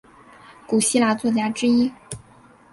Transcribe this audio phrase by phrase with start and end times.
[0.65, 1.91] 古希腊作家之一。